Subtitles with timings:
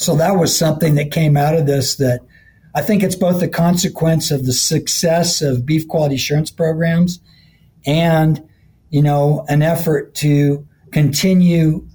[0.00, 2.20] So that was something that came out of this that
[2.74, 7.20] I think it's both a consequence of the success of beef quality assurance programs
[7.84, 8.42] and,
[8.88, 11.86] you know, an effort to continue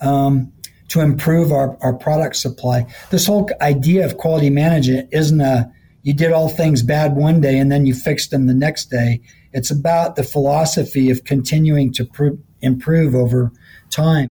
[0.00, 0.54] um,
[0.88, 2.86] to improve our, our product supply.
[3.10, 5.70] This whole idea of quality management isn't a
[6.02, 9.20] you did all things bad one day and then you fixed them the next day.
[9.52, 12.28] It's about the philosophy of continuing to pr-
[12.62, 13.52] improve over
[13.90, 14.28] time.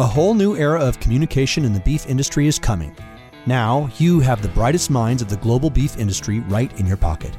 [0.00, 2.96] A whole new era of communication in the beef industry is coming.
[3.44, 7.36] Now, you have the brightest minds of the global beef industry right in your pocket.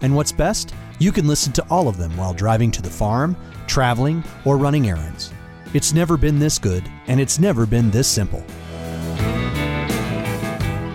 [0.00, 0.74] And what's best?
[0.98, 3.36] You can listen to all of them while driving to the farm,
[3.68, 5.32] traveling, or running errands.
[5.72, 8.42] It's never been this good, and it's never been this simple.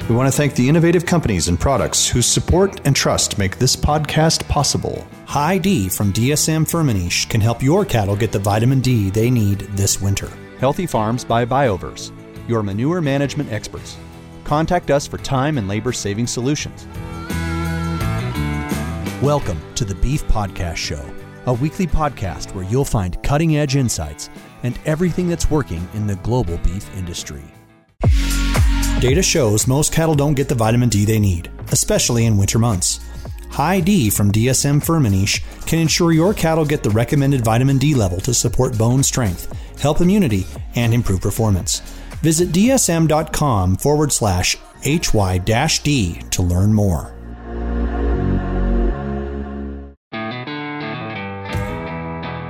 [0.10, 3.78] We want to thank the innovative companies and products whose support and trust make this
[3.78, 5.08] podcast possible.
[5.28, 10.02] Hy-D from DSM Firmenich can help your cattle get the vitamin D they need this
[10.02, 10.30] winter.
[10.60, 12.14] Healthy Farms by Bioverse,
[12.48, 13.98] your manure management experts.
[14.46, 16.88] Contact us for time and labor saving solutions.
[19.22, 21.04] Welcome to the Beef Podcast Show,
[21.46, 24.30] a weekly podcast where you'll find cutting edge insights
[24.64, 27.44] and everything that's working in the global beef industry.
[29.02, 33.02] Data shows most cattle don't get the vitamin D they need, especially in winter months.
[33.56, 38.34] Hy-D from DSM Firmenich can ensure your cattle get the recommended vitamin D level to
[38.34, 39.48] support bone strength,
[39.80, 41.80] help immunity, and improve performance.
[42.20, 45.38] Visit dsm.com forward slash HY
[45.84, 47.16] D to learn more.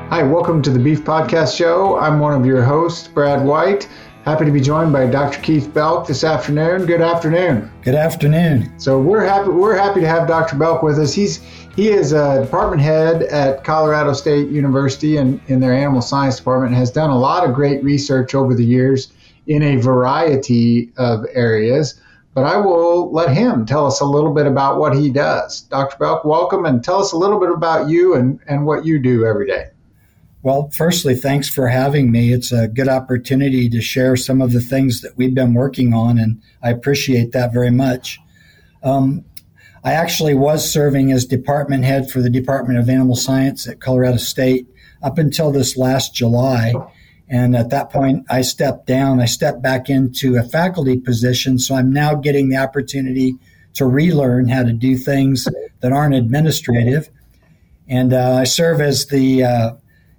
[0.10, 2.00] Hi, welcome to the Beef Podcast Show.
[2.00, 3.88] I'm one of your hosts, Brad White.
[4.26, 5.40] Happy to be joined by Dr.
[5.42, 6.88] Keith Belk this afternoon.
[6.88, 7.72] Good afternoon.
[7.84, 8.74] Good afternoon.
[8.80, 10.56] So we're happy we're happy to have Dr.
[10.56, 11.14] Belk with us.
[11.14, 11.44] He's
[11.76, 16.74] he is a department head at Colorado State University and in their animal science department
[16.74, 19.14] has done a lot of great research over the years
[19.46, 22.02] in a variety of areas.
[22.34, 25.62] But I will let him tell us a little bit about what he does.
[25.62, 25.98] Dr.
[26.00, 29.24] Belk, welcome and tell us a little bit about you and, and what you do
[29.24, 29.68] every day.
[30.46, 32.32] Well, firstly, thanks for having me.
[32.32, 36.20] It's a good opportunity to share some of the things that we've been working on,
[36.20, 38.20] and I appreciate that very much.
[38.84, 39.26] Um,
[39.84, 44.18] I actually was serving as department head for the Department of Animal Science at Colorado
[44.18, 44.68] State
[45.02, 46.76] up until this last July.
[47.28, 49.22] And at that point, I stepped down.
[49.22, 51.58] I stepped back into a faculty position.
[51.58, 53.34] So I'm now getting the opportunity
[53.74, 55.48] to relearn how to do things
[55.80, 57.10] that aren't administrative.
[57.88, 59.72] And uh, I serve as the uh,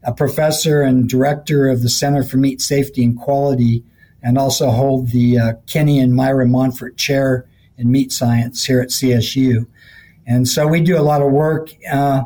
[0.07, 3.85] a professor and director of the Center for Meat Safety and Quality,
[4.23, 7.47] and also hold the uh, Kenny and Myra Monfort Chair
[7.77, 9.67] in Meat Science here at CSU.
[10.27, 12.23] And so we do a lot of work uh,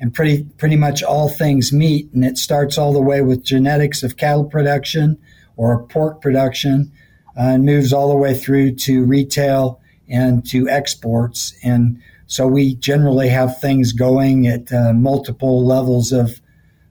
[0.00, 4.02] and pretty pretty much all things meat, and it starts all the way with genetics
[4.02, 5.16] of cattle production
[5.56, 6.90] or pork production,
[7.36, 11.54] uh, and moves all the way through to retail and to exports.
[11.62, 16.40] And so we generally have things going at uh, multiple levels of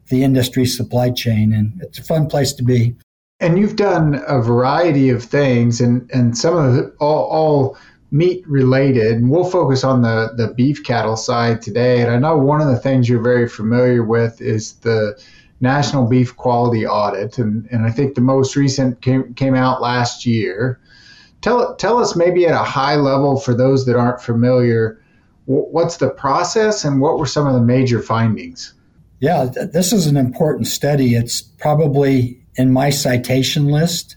[0.09, 2.95] the industry supply chain, and it's a fun place to be.
[3.39, 7.77] And you've done a variety of things, and and some of it all, all
[8.11, 9.13] meat related.
[9.13, 12.01] And we'll focus on the the beef cattle side today.
[12.01, 15.19] And I know one of the things you're very familiar with is the
[15.61, 20.25] National Beef Quality Audit, and, and I think the most recent came came out last
[20.25, 20.79] year.
[21.41, 25.01] Tell tell us maybe at a high level for those that aren't familiar,
[25.45, 28.73] what's the process and what were some of the major findings?
[29.19, 31.15] Yeah, th- this is an important study.
[31.15, 34.15] It's probably in my citation list.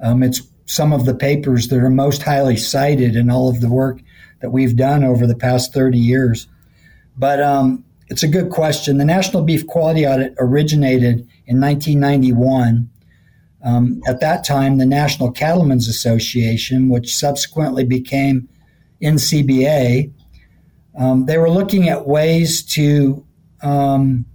[0.00, 3.70] Um, it's some of the papers that are most highly cited in all of the
[3.70, 4.00] work
[4.40, 6.48] that we've done over the past 30 years.
[7.16, 8.98] But um, it's a good question.
[8.98, 12.90] The National Beef Quality Audit originated in 1991.
[13.64, 18.48] Um, at that time, the National Cattlemen's Association, which subsequently became
[19.00, 20.12] NCBA,
[20.98, 23.24] um, they were looking at ways to
[23.62, 24.26] um,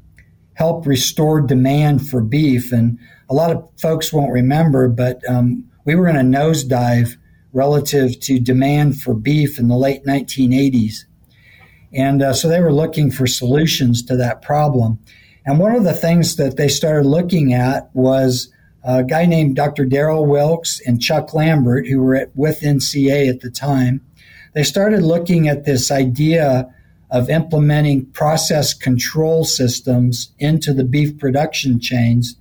[0.58, 2.72] help restore demand for beef.
[2.72, 2.98] And
[3.30, 7.16] a lot of folks won't remember, but um, we were in a nosedive
[7.54, 11.06] relative to demand for beef in the late 1980s.
[11.94, 14.98] And uh, so they were looking for solutions to that problem.
[15.46, 18.52] And one of the things that they started looking at was
[18.84, 19.86] a guy named Dr.
[19.86, 24.02] Darrell Wilkes and Chuck Lambert, who were at, with NCA at the time.
[24.54, 26.74] They started looking at this idea
[27.10, 32.36] of implementing process control systems into the beef production chains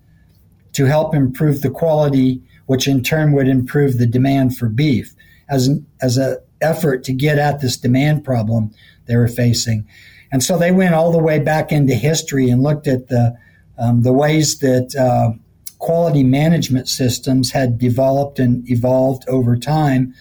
[0.72, 5.14] to help improve the quality, which in turn would improve the demand for beef
[5.48, 8.72] as an as an effort to get at this demand problem
[9.06, 9.86] they were facing.
[10.32, 13.36] And so they went all the way back into history and looked at the
[13.78, 15.32] um, the ways that uh,
[15.78, 20.14] quality management systems had developed and evolved over time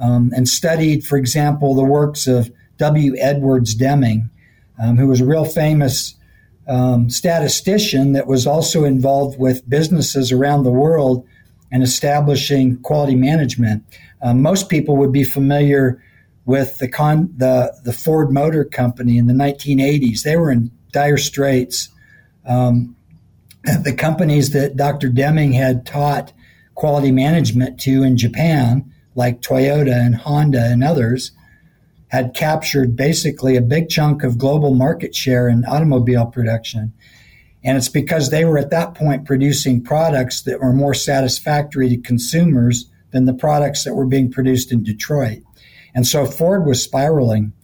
[0.00, 2.50] um, and studied, for example, the works of
[2.82, 3.14] W.
[3.20, 4.28] Edwards Deming,
[4.82, 6.16] um, who was a real famous
[6.66, 11.24] um, statistician that was also involved with businesses around the world
[11.70, 13.84] and establishing quality management.
[14.20, 16.02] Um, most people would be familiar
[16.44, 20.24] with the, con- the the Ford Motor Company in the 1980s.
[20.24, 21.88] They were in dire straits.
[22.44, 22.96] Um,
[23.62, 25.08] the companies that Dr.
[25.08, 26.32] Deming had taught
[26.74, 31.30] quality management to in Japan, like Toyota and Honda and others,
[32.12, 36.92] had captured basically a big chunk of global market share in automobile production.
[37.64, 41.96] And it's because they were at that point producing products that were more satisfactory to
[41.96, 45.38] consumers than the products that were being produced in Detroit.
[45.94, 47.54] And so Ford was spiraling.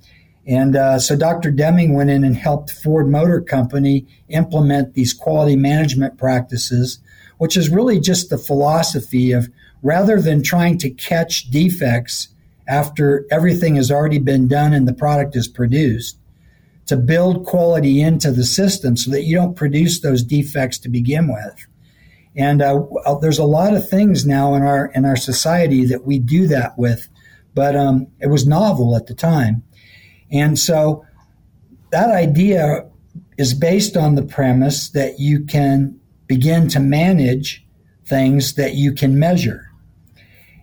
[0.47, 1.51] And uh, so Dr.
[1.51, 7.01] Deming went in and helped Ford Motor Company implement these quality management practices,
[7.37, 9.51] which is really just the philosophy of
[9.83, 12.29] rather than trying to catch defects
[12.69, 16.19] after everything has already been done and the product is produced,
[16.87, 21.29] to build quality into the system so that you don't produce those defects to begin
[21.29, 21.67] with.
[22.37, 22.83] And uh,
[23.21, 26.79] there's a lot of things now in our in our society that we do that
[26.79, 27.09] with,
[27.55, 29.65] but um, it was novel at the time,
[30.31, 31.05] and so
[31.91, 32.89] that idea
[33.39, 37.65] is based on the premise that you can begin to manage
[38.07, 39.71] things that you can measure.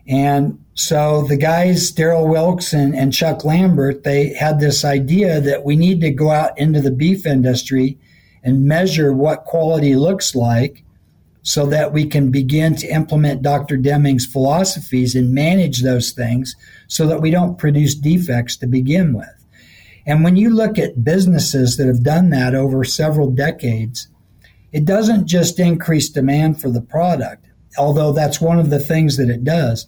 [0.08, 5.64] And so the guys, Darrell Wilkes and, and Chuck Lambert, they had this idea that
[5.64, 7.98] we need to go out into the beef industry
[8.44, 10.84] and measure what quality looks like
[11.42, 13.78] so that we can begin to implement Dr.
[13.78, 16.54] Deming's philosophies and manage those things
[16.88, 19.46] so that we don't produce defects to begin with.
[20.04, 24.08] And when you look at businesses that have done that over several decades,
[24.72, 27.46] it doesn't just increase demand for the product,
[27.78, 29.86] although that's one of the things that it does.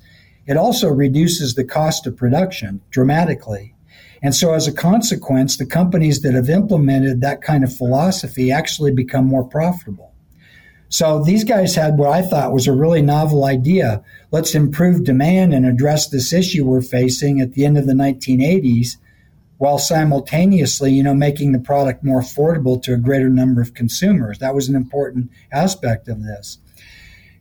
[0.48, 3.74] It also reduces the cost of production dramatically.
[4.22, 8.90] And so, as a consequence, the companies that have implemented that kind of philosophy actually
[8.90, 10.14] become more profitable.
[10.88, 14.02] So, these guys had what I thought was a really novel idea.
[14.32, 18.96] Let's improve demand and address this issue we're facing at the end of the 1980s
[19.58, 24.38] while simultaneously, you know, making the product more affordable to a greater number of consumers.
[24.38, 26.58] That was an important aspect of this.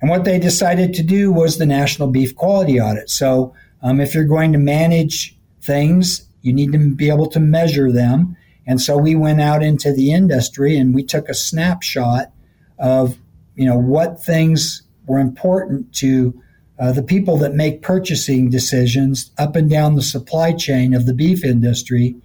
[0.01, 3.09] And what they decided to do was the National Beef Quality Audit.
[3.09, 7.91] So, um, if you're going to manage things, you need to be able to measure
[7.91, 8.35] them.
[8.65, 12.31] And so we went out into the industry and we took a snapshot
[12.79, 13.17] of,
[13.55, 16.41] you know, what things were important to
[16.79, 21.13] uh, the people that make purchasing decisions up and down the supply chain of the
[21.13, 22.15] beef industry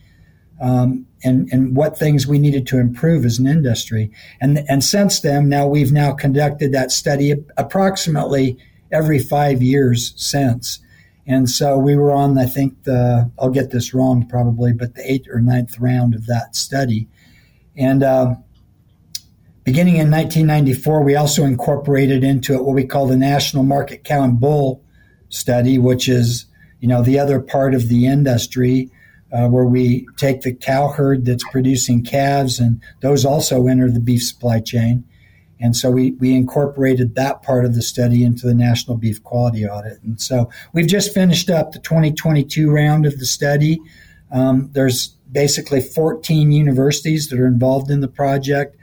[0.63, 4.13] um, and, and what things we needed to improve as an industry.
[4.41, 8.57] And, and since then, now we've now conducted that study approximately
[8.93, 10.79] every five years since.
[11.27, 15.11] And so we were on, I think, the, I'll get this wrong probably, but the
[15.11, 17.09] eighth or ninth round of that study.
[17.77, 18.37] And uh,
[19.65, 24.23] beginning in 1994, we also incorporated into it what we call the National Market Cow
[24.23, 24.85] and Bull
[25.29, 26.47] Study, which is,
[26.79, 28.92] you know, the other part of the industry
[29.33, 34.01] uh, where we take the cow herd that's producing calves, and those also enter the
[34.01, 35.05] beef supply chain.
[35.59, 39.65] And so we, we incorporated that part of the study into the National Beef Quality
[39.65, 40.03] Audit.
[40.03, 43.81] And so we've just finished up the 2022 round of the study.
[44.33, 48.77] Um, there's basically 14 universities that are involved in the project.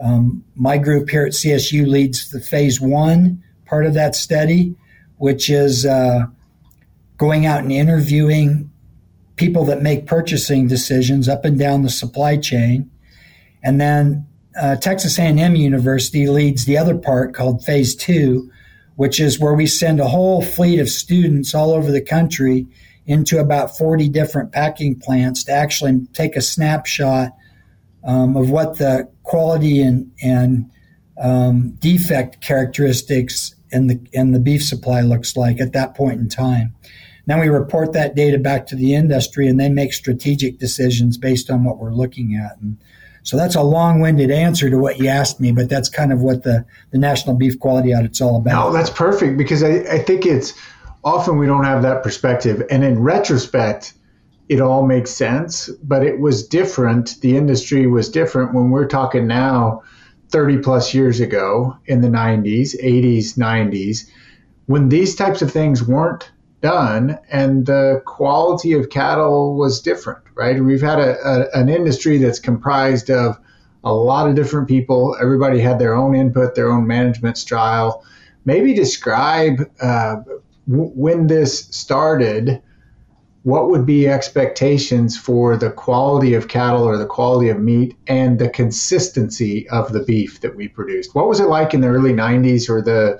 [0.00, 4.74] Um, my group here at CSU leads the phase one part of that study,
[5.18, 6.26] which is uh,
[7.18, 8.69] going out and interviewing
[9.40, 12.90] people that make purchasing decisions up and down the supply chain.
[13.62, 14.26] And then
[14.60, 18.50] uh, Texas A&M University leads the other part called Phase Two,
[18.96, 22.66] which is where we send a whole fleet of students all over the country
[23.06, 27.34] into about 40 different packing plants to actually take a snapshot
[28.04, 30.70] um, of what the quality and, and
[31.18, 36.28] um, defect characteristics in the in the beef supply looks like at that point in
[36.28, 36.74] time.
[37.26, 41.50] Then we report that data back to the industry and they make strategic decisions based
[41.50, 42.58] on what we're looking at.
[42.60, 42.78] And
[43.22, 46.22] so that's a long winded answer to what you asked me, but that's kind of
[46.22, 48.66] what the, the National Beef Quality Audit's all about.
[48.66, 50.54] No, that's perfect because I, I think it's
[51.04, 52.62] often we don't have that perspective.
[52.70, 53.94] And in retrospect,
[54.48, 57.20] it all makes sense, but it was different.
[57.20, 59.82] The industry was different when we're talking now
[60.30, 64.08] 30 plus years ago in the 90s, 80s, 90s,
[64.66, 70.62] when these types of things weren't done, and the quality of cattle was different, right?
[70.62, 73.38] We've had a, a, an industry that's comprised of
[73.84, 75.16] a lot of different people.
[75.20, 78.04] Everybody had their own input, their own management style.
[78.44, 80.16] Maybe describe uh,
[80.68, 82.62] w- when this started.
[83.42, 88.38] What would be expectations for the quality of cattle or the quality of meat and
[88.38, 91.14] the consistency of the beef that we produced?
[91.14, 93.18] What was it like in the early 90s or the,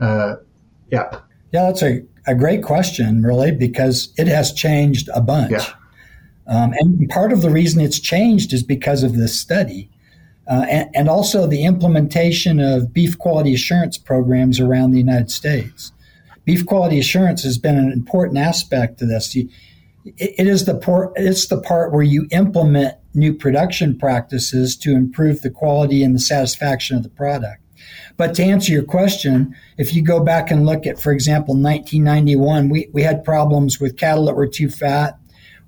[0.00, 0.36] uh,
[0.90, 1.20] yeah?
[1.52, 5.52] Yeah, that's a, a great question, really, because it has changed a bunch.
[5.52, 5.72] Yeah.
[6.46, 9.90] Um, and part of the reason it's changed is because of this study.
[10.48, 15.92] Uh, and, and, also the implementation of beef quality assurance programs around the United States.
[16.44, 19.36] Beef quality assurance has been an important aspect to this.
[19.36, 19.48] You,
[20.04, 25.42] it, it is the it's the part where you implement new production practices to improve
[25.42, 27.61] the quality and the satisfaction of the product.
[28.16, 32.68] But to answer your question, if you go back and look at, for example, 1991,
[32.68, 35.18] we, we had problems with cattle that were too fat,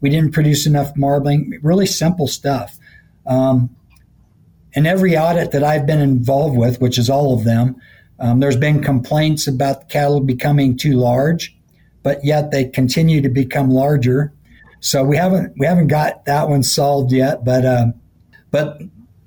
[0.00, 2.78] we didn't produce enough marbling, really simple stuff.
[3.26, 3.75] Um,
[4.75, 7.76] in every audit that I've been involved with, which is all of them,
[8.18, 11.56] um, there's been complaints about cattle becoming too large,
[12.02, 14.33] but yet they continue to become larger.
[14.80, 17.44] So we haven't we haven't got that one solved yet.
[17.44, 17.94] But um,
[18.50, 18.83] but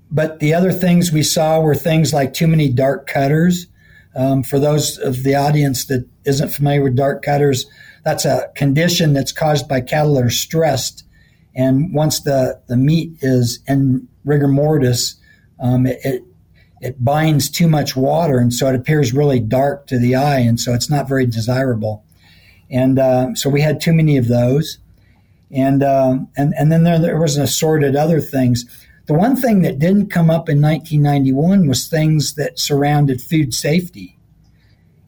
[0.10, 3.68] but the other things we saw were things like too many dark cutters.
[4.16, 7.66] Um, for those of the audience that isn't familiar with dark cutters,
[8.04, 11.04] that's a condition that's caused by cattle that are stressed.
[11.56, 15.16] And once the, the meat is in rigor mortis,
[15.60, 16.24] um, it, it,
[16.82, 20.60] it binds too much water, and so it appears really dark to the eye, and
[20.60, 22.06] so it's not very desirable.
[22.70, 24.78] And uh, so we had too many of those,
[25.50, 28.66] and uh, and and then there, there was an assorted other things.
[29.08, 34.18] The one thing that didn't come up in 1991 was things that surrounded food safety,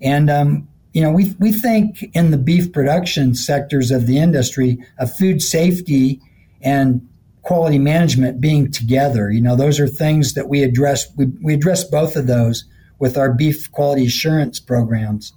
[0.02, 4.84] and um, you know, we, we think in the beef production sectors of the industry
[4.98, 6.22] of food safety
[6.62, 7.08] and
[7.42, 9.30] quality management being together.
[9.32, 11.08] You know, those are things that we address.
[11.16, 12.66] We, we address both of those
[12.98, 15.34] with our beef quality assurance programs.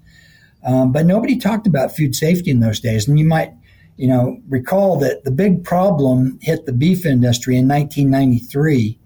[0.65, 3.09] Um, but nobody talked about food safety in those days.
[3.09, 3.53] And you might,
[3.97, 8.99] you know, recall that the big problem hit the beef industry in 1993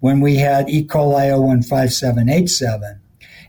[0.00, 0.84] when we had E.
[0.84, 3.00] coli O157:H7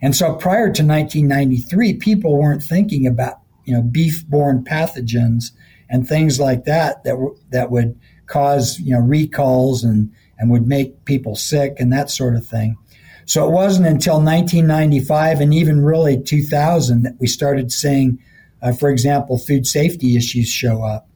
[0.01, 5.51] and so prior to 1993, people weren't thinking about, you know, beef-borne pathogens
[5.89, 11.03] and things like that that, that would cause, you know, recalls and, and would make
[11.05, 12.77] people sick and that sort of thing.
[13.25, 18.19] So it wasn't until 1995 and even really 2000 that we started seeing,
[18.61, 21.07] uh, for example, food safety issues show up.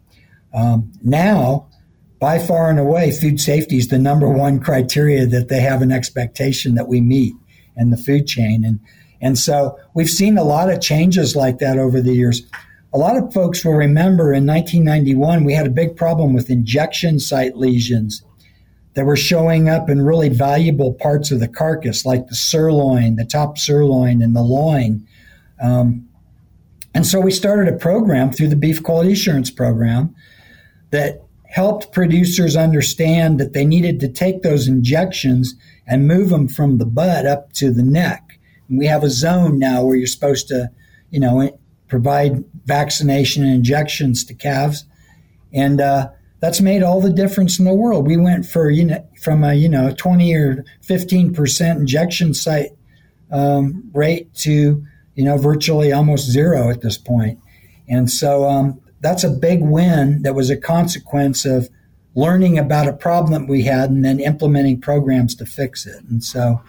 [0.54, 1.68] Um, now,
[2.20, 5.92] by far and away, food safety is the number one criteria that they have an
[5.92, 7.34] expectation that we meet
[7.76, 8.64] in the food chain.
[8.64, 8.80] And,
[9.20, 12.44] and so we've seen a lot of changes like that over the years.
[12.94, 17.20] A lot of folks will remember in 1991, we had a big problem with injection
[17.20, 18.24] site lesions
[18.94, 23.26] that were showing up in really valuable parts of the carcass, like the sirloin, the
[23.26, 25.06] top sirloin, and the loin.
[25.60, 26.08] Um,
[26.94, 30.16] and so we started a program through the Beef Quality Assurance Program
[30.92, 35.56] that helped producers understand that they needed to take those injections
[35.88, 38.40] and move them from the butt up to the neck.
[38.70, 40.72] And we have a zone now where you're supposed to,
[41.10, 41.58] you know,
[41.88, 44.86] provide vaccination and injections to calves,
[45.54, 46.10] and uh,
[46.40, 48.08] that's made all the difference in the world.
[48.08, 52.72] We went for you know from a you know 20 or 15 percent injection site
[53.32, 54.84] um, rate to
[55.16, 57.40] you know virtually almost zero at this point,
[57.88, 61.70] and so um, that's a big win that was a consequence of
[62.16, 66.04] learning about a problem that we had and then implementing programs to fix it.
[66.04, 66.62] And so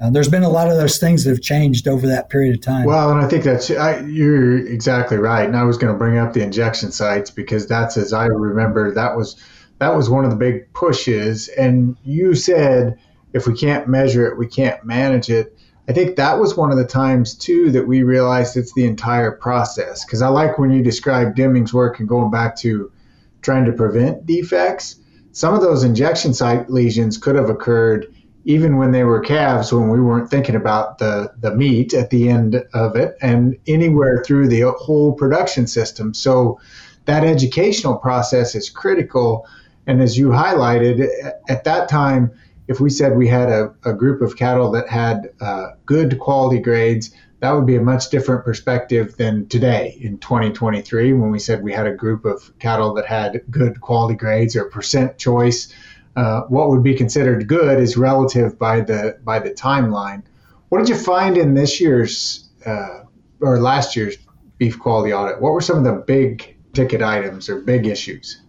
[0.00, 2.60] uh, there's been a lot of those things that have changed over that period of
[2.60, 2.84] time.
[2.84, 5.44] Well, and I think that's I, you're exactly right.
[5.44, 8.92] And I was going to bring up the injection sites because that's as I remember
[8.94, 9.42] that was
[9.78, 11.48] that was one of the big pushes.
[11.48, 12.98] And you said
[13.32, 15.57] if we can't measure it, we can't manage it.
[15.88, 19.32] I think that was one of the times too that we realized it's the entire
[19.32, 20.04] process.
[20.04, 22.92] Because I like when you describe Deming's work and going back to
[23.40, 24.96] trying to prevent defects,
[25.32, 28.12] some of those injection site lesions could have occurred
[28.44, 32.28] even when they were calves when we weren't thinking about the, the meat at the
[32.28, 36.14] end of it and anywhere through the whole production system.
[36.14, 36.60] So
[37.04, 39.46] that educational process is critical.
[39.86, 41.08] And as you highlighted,
[41.48, 42.32] at that time,
[42.68, 46.60] if we said we had a, a group of cattle that had uh, good quality
[46.60, 47.10] grades,
[47.40, 51.72] that would be a much different perspective than today in 2023 when we said we
[51.72, 55.72] had a group of cattle that had good quality grades or percent choice.
[56.16, 60.22] Uh, what would be considered good is relative by the by the timeline.
[60.68, 63.04] What did you find in this year's uh,
[63.40, 64.16] or last year's
[64.58, 65.40] beef quality audit?
[65.40, 68.42] What were some of the big ticket items or big issues?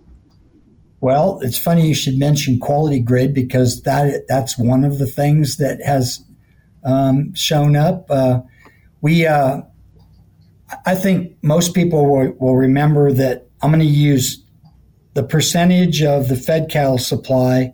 [1.01, 5.57] Well, it's funny you should mention quality grade because that that's one of the things
[5.57, 6.23] that has
[6.83, 8.05] um, shown up.
[8.09, 8.41] Uh,
[9.01, 9.61] we, uh,
[10.85, 14.43] I think most people will, will remember that I'm going to use
[15.13, 17.73] the percentage of the fed cattle supply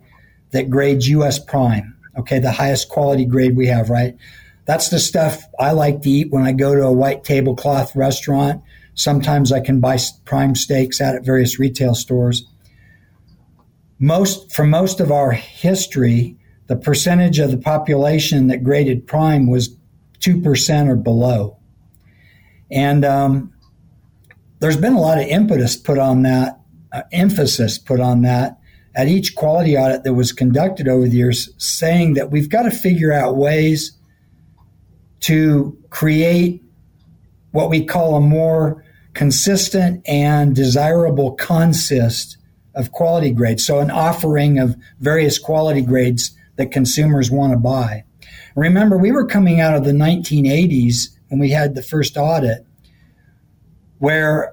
[0.52, 1.38] that grades U.S.
[1.38, 1.96] prime.
[2.18, 4.16] Okay, the highest quality grade we have, right?
[4.64, 8.62] That's the stuff I like to eat when I go to a white tablecloth restaurant.
[8.94, 12.44] Sometimes I can buy prime steaks out at various retail stores.
[13.98, 16.36] Most for most of our history,
[16.66, 19.76] the percentage of the population that graded prime was
[20.20, 21.56] two percent or below,
[22.70, 23.52] and um,
[24.58, 26.60] there's been a lot of impetus put on that,
[26.92, 28.58] uh, emphasis put on that
[28.94, 32.70] at each quality audit that was conducted over the years, saying that we've got to
[32.70, 33.92] figure out ways
[35.20, 36.62] to create
[37.52, 42.35] what we call a more consistent and desirable consist
[42.76, 43.64] of quality grades.
[43.64, 48.04] So, an offering of various quality grades that consumers want to buy.
[48.54, 52.64] Remember, we were coming out of the 1980s when we had the first audit,
[53.98, 54.52] where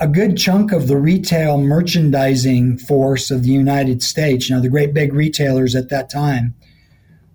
[0.00, 4.68] a good chunk of the retail merchandising force of the United States, you know, the
[4.68, 6.54] great big retailers at that time,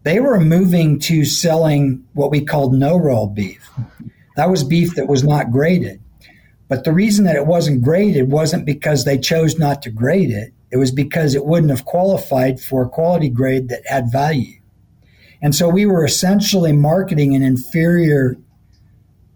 [0.04, 3.70] they were moving to selling what we called no roll beef.
[4.36, 6.02] That was beef that was not graded.
[6.70, 10.54] But the reason that it wasn't graded wasn't because they chose not to grade it.
[10.72, 14.62] It was because it wouldn't have qualified for a quality grade that had value.
[15.42, 18.38] And so we were essentially marketing an inferior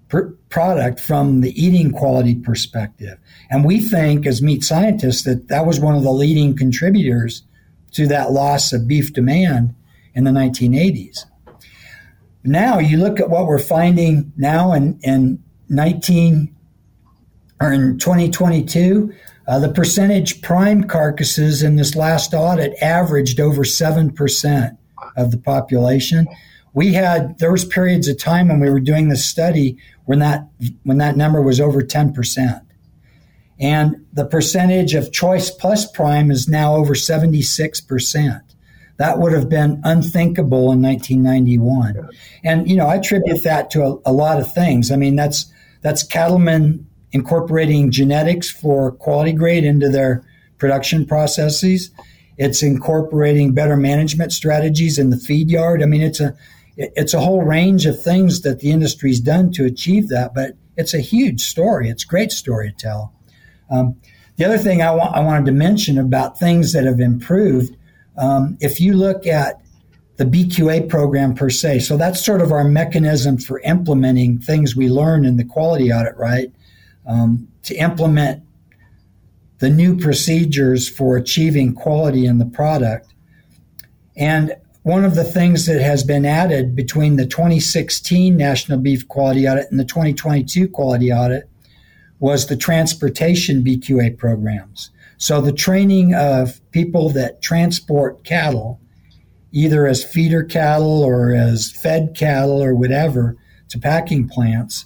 [0.10, 3.18] pr- product from the eating quality perspective.
[3.50, 7.44] And we think, as meat scientists, that that was one of the leading contributors
[7.94, 9.74] to that loss of beef demand
[10.14, 11.26] in the 1980s.
[12.44, 16.53] Now you look at what we're finding now in, in 19
[17.64, 19.14] or in 2022,
[19.48, 24.78] uh, the percentage prime carcasses in this last audit averaged over 7%
[25.16, 26.28] of the population.
[26.74, 30.46] We had, there was periods of time when we were doing this study when that,
[30.84, 32.62] when that number was over 10%.
[33.60, 38.42] And the percentage of choice plus prime is now over 76%.
[38.98, 42.10] That would have been unthinkable in 1991.
[42.44, 44.92] And, you know, I attribute that to a, a lot of things.
[44.92, 45.46] I mean, that's,
[45.82, 50.26] that's cattlemen incorporating genetics for quality grade into their
[50.58, 51.92] production processes.
[52.38, 55.82] It's incorporating better management strategies in the feed yard.
[55.82, 56.36] I mean, it's a
[56.76, 60.96] it's a whole range of things that the industry's done to achieve that, but it's
[60.96, 61.88] a huge story.
[61.88, 63.14] It's a great story to tell.
[63.70, 63.96] Um,
[64.38, 67.78] the other thing I, wa- I wanted to mention about things that have improved,
[68.18, 69.62] um, if you look at
[70.18, 74.90] the BQA program per se, so that's sort of our mechanism for implementing things we
[74.90, 76.52] learn in the quality audit, right?
[77.06, 78.44] Um, to implement
[79.60, 83.14] the new procedures for achieving quality in the product.
[84.16, 89.48] And one of the things that has been added between the 2016 National Beef Quality
[89.48, 91.50] Audit and the 2022 Quality Audit
[92.20, 94.92] was the transportation BQA programs.
[95.18, 98.82] So the training of people that transport cattle,
[99.54, 103.38] either as feeder cattle or as fed cattle or whatever,
[103.70, 104.86] to packing plants,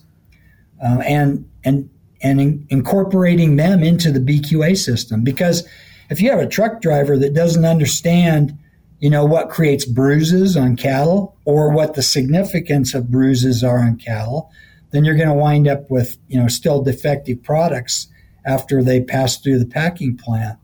[0.83, 1.89] uh, and and
[2.21, 5.23] and in, incorporating them into the BQA system.
[5.23, 5.67] Because
[6.09, 8.57] if you have a truck driver that doesn't understand,
[8.99, 13.97] you know, what creates bruises on cattle or what the significance of bruises are on
[13.97, 14.51] cattle,
[14.91, 18.07] then you're going to wind up with, you know, still defective products
[18.45, 20.57] after they pass through the packing plant.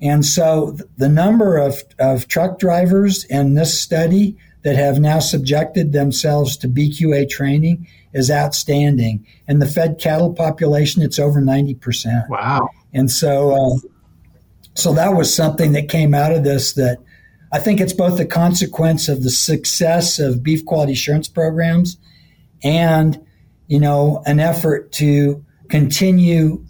[0.00, 5.92] And so the number of, of truck drivers in this study that have now subjected
[5.92, 9.26] themselves to BQA training is outstanding.
[9.46, 12.28] And the fed cattle population, it's over 90%.
[12.28, 12.68] Wow.
[12.92, 13.88] And so, uh,
[14.74, 16.98] so that was something that came out of this that
[17.52, 21.96] I think it's both a consequence of the success of beef quality assurance programs
[22.62, 23.24] and,
[23.66, 26.64] you know, an effort to continue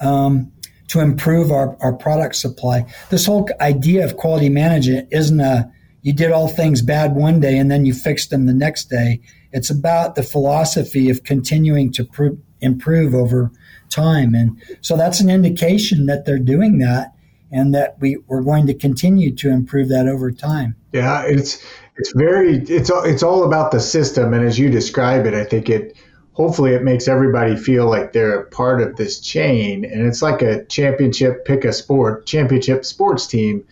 [0.00, 0.52] um,
[0.88, 2.84] to improve our, our product supply.
[3.10, 5.70] This whole idea of quality management isn't a
[6.02, 9.20] you did all things bad one day and then you fixed them the next day.
[9.52, 12.28] It's about the philosophy of continuing to pr-
[12.60, 13.50] improve over
[13.88, 14.34] time.
[14.34, 17.14] And so that's an indication that they're doing that
[17.52, 20.76] and that we, we're going to continue to improve that over time.
[20.92, 21.64] Yeah, it's
[21.96, 25.68] it's very it's it's all about the system and as you describe it, I think
[25.68, 25.96] it
[26.32, 30.42] hopefully it makes everybody feel like they're a part of this chain and it's like
[30.42, 33.64] a championship pick a sport, championship sports team.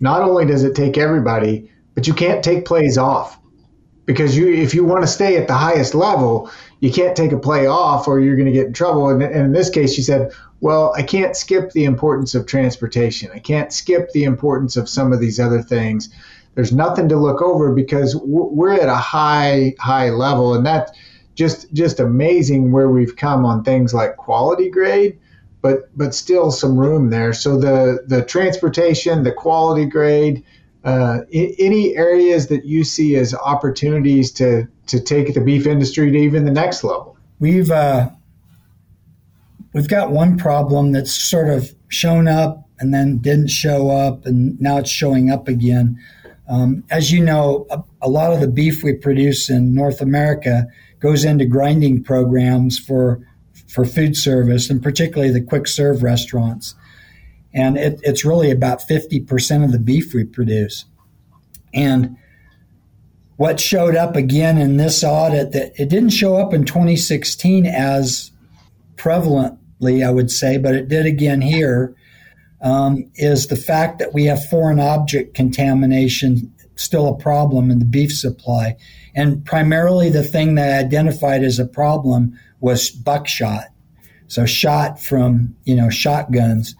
[0.00, 3.38] Not only does it take everybody, but you can't take plays off
[4.06, 7.38] because you if you want to stay at the highest level, you can't take a
[7.38, 9.08] play off or you're going to get in trouble.
[9.08, 13.30] And, and in this case, she said, well, I can't skip the importance of transportation.
[13.32, 16.10] I can't skip the importance of some of these other things.
[16.54, 20.54] There's nothing to look over because we're at a high, high level.
[20.54, 20.94] And that
[21.34, 25.18] just, just amazing where we've come on things like quality grade
[25.64, 27.32] but but still some room there.
[27.32, 30.44] So the the transportation, the quality grade,
[30.84, 36.18] uh, any areas that you see as opportunities to to take the beef industry to
[36.18, 37.16] even the next level.
[37.40, 38.10] We've uh,
[39.72, 44.60] we've got one problem that's sort of shown up and then didn't show up, and
[44.60, 45.98] now it's showing up again.
[46.48, 50.66] Um, as you know, a, a, lot of the beef we produce in North America
[51.00, 53.26] goes into grinding programs for
[53.66, 56.74] for food service, and particularly the quick serve restaurants.
[57.54, 60.84] And it, it's really about 50% of the beef we produce.
[61.72, 62.16] And
[63.36, 68.30] what showed up again in this audit that it didn't show up in 2016 as
[68.96, 71.94] prevalently, I would say, but it did again here,
[72.60, 77.84] um, is the fact that we have foreign object contamination still a problem in the
[77.84, 78.76] beef supply.
[79.14, 83.66] And primarily the thing that identified as a problem was buckshot.
[84.26, 86.74] So shot from, you know, shotguns.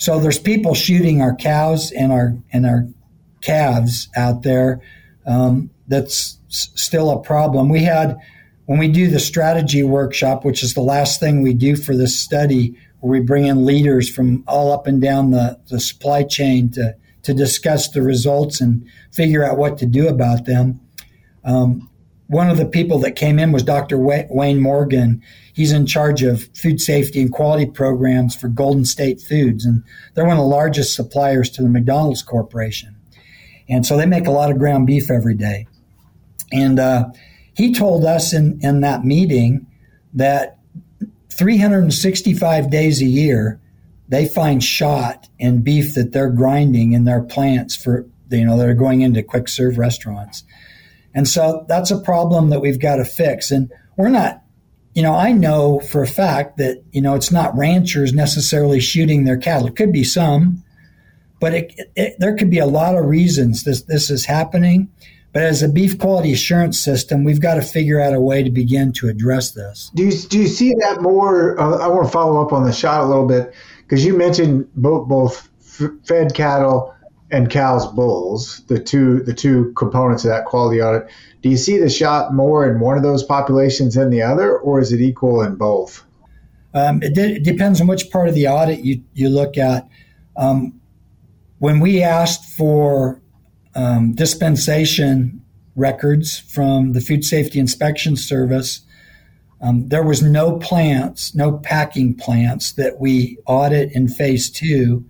[0.00, 2.88] So there's people shooting our cows and our and our
[3.42, 4.80] calves out there.
[5.26, 7.68] Um, that's s- still a problem.
[7.68, 8.16] We had
[8.64, 12.18] when we do the strategy workshop, which is the last thing we do for this
[12.18, 16.70] study, where we bring in leaders from all up and down the, the supply chain
[16.70, 18.82] to to discuss the results and
[19.12, 20.80] figure out what to do about them.
[21.44, 21.89] Um,
[22.30, 23.98] one of the people that came in was Dr.
[23.98, 25.20] Wayne Morgan.
[25.52, 29.82] He's in charge of food safety and quality programs for Golden State Foods, and
[30.14, 32.94] they're one of the largest suppliers to the McDonald's Corporation.
[33.68, 35.66] And so they make a lot of ground beef every day.
[36.52, 37.06] And uh,
[37.52, 39.66] he told us in, in that meeting
[40.14, 40.60] that
[41.30, 43.60] 365 days a year,
[44.08, 48.74] they find shot in beef that they're grinding in their plants for, you know, they're
[48.74, 50.44] going into quick serve restaurants.
[51.14, 53.50] And so that's a problem that we've got to fix.
[53.50, 54.42] And we're not,
[54.94, 59.24] you know, I know for a fact that, you know, it's not ranchers necessarily shooting
[59.24, 59.68] their cattle.
[59.68, 60.62] It could be some,
[61.40, 64.90] but it, it, there could be a lot of reasons this, this is happening.
[65.32, 68.50] But as a beef quality assurance system, we've got to figure out a way to
[68.50, 69.90] begin to address this.
[69.94, 71.58] Do you, do you see that more?
[71.60, 74.68] Uh, I want to follow up on the shot a little bit because you mentioned
[74.74, 75.48] both, both
[76.04, 76.94] fed cattle
[77.30, 81.08] and cows bulls, the two the two components of that quality audit.
[81.42, 84.80] Do you see the shot more in one of those populations than the other, or
[84.80, 86.04] is it equal in both?
[86.74, 89.88] Um, it, de- it, depends on which part of the audit you, you look at.
[90.36, 90.80] Um,
[91.58, 93.20] when we asked for
[93.74, 95.42] um, dispensation
[95.74, 98.82] records from the Food Safety Inspection Service,
[99.60, 105.04] um, there was no plants, no packing plants that we audit in phase two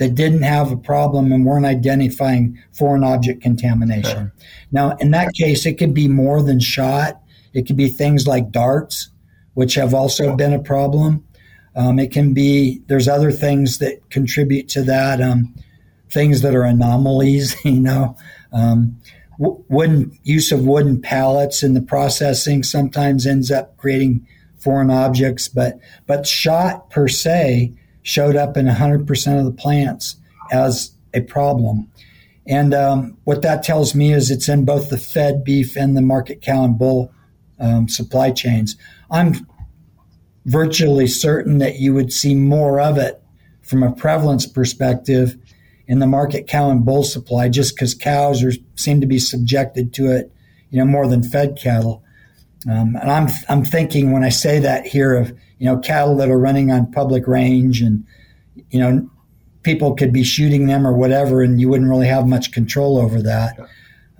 [0.00, 4.32] that didn't have a problem and weren't identifying foreign object contamination.
[4.72, 7.20] Now, in that case, it could be more than shot.
[7.52, 9.10] It could be things like darts,
[9.52, 11.22] which have also been a problem.
[11.76, 15.54] Um, it can be, there's other things that contribute to that, um,
[16.08, 18.16] things that are anomalies, you know.
[18.54, 18.96] Um,
[19.38, 24.26] wooden use of wooden pallets in the processing sometimes ends up creating
[24.58, 30.16] foreign objects, but but shot per se showed up in 100% of the plants
[30.50, 31.90] as a problem.
[32.46, 36.02] And um, what that tells me is it's in both the fed beef and the
[36.02, 37.12] market cow and bull
[37.58, 38.76] um, supply chains.
[39.10, 39.46] I'm
[40.46, 43.22] virtually certain that you would see more of it
[43.62, 45.36] from a prevalence perspective
[45.86, 49.92] in the market cow and bull supply, just because cows are seem to be subjected
[49.94, 50.32] to it,
[50.70, 52.02] you know, more than fed cattle.
[52.68, 56.28] Um, and I'm I'm thinking when I say that here of you know cattle that
[56.28, 58.04] are running on public range and
[58.70, 59.08] you know
[59.62, 63.22] people could be shooting them or whatever, and you wouldn't really have much control over
[63.22, 63.58] that.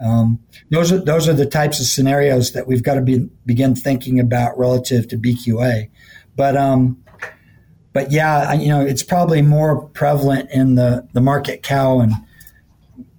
[0.01, 0.39] Um,
[0.71, 4.19] those are those are the types of scenarios that we've got to be, begin thinking
[4.21, 5.91] about relative to BQA.
[6.37, 7.03] But um,
[7.93, 12.13] but yeah, you know, it's probably more prevalent in the the market cow and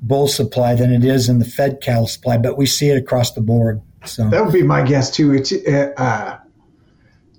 [0.02, 2.38] bull supply than it is in the fed cattle supply.
[2.38, 3.82] But we see it across the board.
[4.06, 5.34] So that would be my guess too.
[5.34, 6.40] It's uh, uh,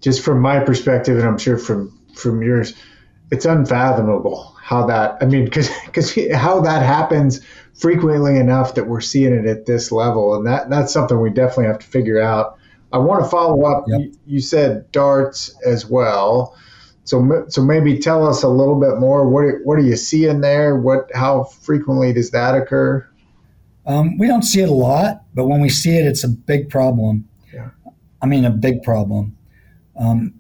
[0.03, 2.75] just from my perspective, and I'm sure from from yours,
[3.31, 5.17] it's unfathomable how that.
[5.23, 7.41] I mean, because because how that happens
[7.75, 11.67] frequently enough that we're seeing it at this level, and that that's something we definitely
[11.67, 12.59] have to figure out.
[12.93, 13.85] I want to follow up.
[13.87, 14.01] Yep.
[14.01, 16.55] You, you, said darts as well.
[17.05, 19.27] So, so maybe tell us a little bit more.
[19.27, 20.77] What what are you seeing there?
[20.77, 23.09] What how frequently does that occur?
[23.87, 26.69] Um, we don't see it a lot, but when we see it, it's a big
[26.69, 27.29] problem.
[27.53, 27.71] Yeah.
[28.21, 29.37] I mean, a big problem.
[29.97, 30.35] Um,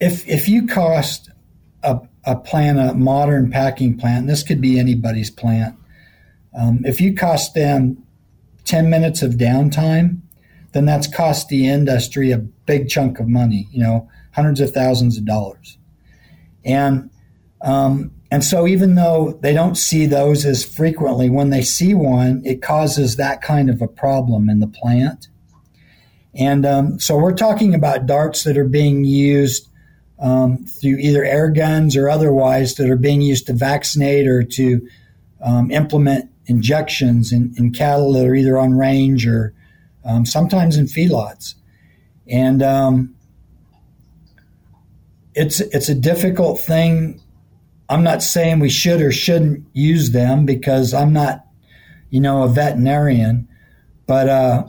[0.00, 1.30] if if you cost
[1.82, 5.76] a, a plant, a modern packing plant, this could be anybody's plant.
[6.56, 8.04] Um, if you cost them
[8.64, 10.20] 10 minutes of downtime,
[10.72, 15.16] then that's cost the industry a big chunk of money, you know, hundreds of thousands
[15.16, 15.78] of dollars.
[16.64, 17.10] And
[17.60, 22.42] um, and so even though they don't see those as frequently, when they see one,
[22.44, 25.28] it causes that kind of a problem in the plant.
[26.36, 29.68] And um, so we're talking about darts that are being used
[30.18, 34.88] um, through either air guns or otherwise that are being used to vaccinate or to
[35.42, 39.54] um, implement injections in, in, cattle that are either on range or
[40.04, 41.54] um, sometimes in feedlots.
[42.26, 43.14] And um,
[45.34, 47.20] it's it's a difficult thing.
[47.88, 51.44] I'm not saying we should or shouldn't use them because I'm not,
[52.08, 53.48] you know, a veterinarian,
[54.06, 54.64] but uh,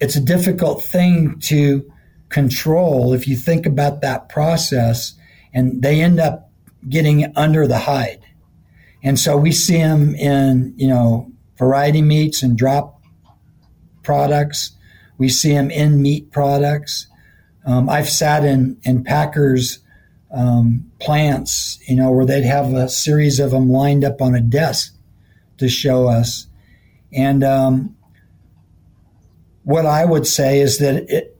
[0.00, 1.90] it's a difficult thing to
[2.28, 5.14] control if you think about that process
[5.54, 6.50] and they end up
[6.88, 8.24] getting under the hide.
[9.02, 13.00] And so we see them in, you know, variety meats and drop
[14.02, 14.72] products.
[15.18, 17.06] We see them in meat products.
[17.64, 19.80] Um, I've sat in, in packers'
[20.30, 24.40] um, plants, you know, where they'd have a series of them lined up on a
[24.40, 24.94] desk
[25.58, 26.46] to show us.
[27.12, 27.96] And um,
[29.66, 31.36] what I would say is that it,